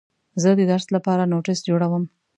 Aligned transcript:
زه 0.41 0.49
د 0.59 0.61
درس 0.71 0.87
لپاره 0.95 1.23
نوټس 1.31 1.59
جوړوم. 1.69 2.03